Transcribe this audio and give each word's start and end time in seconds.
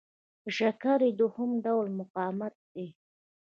د 0.43 0.45
شکرې 0.57 1.09
دوهم 1.19 1.51
ډول 1.65 1.87
مقاومت 1.99 2.55
دی. 2.73 2.87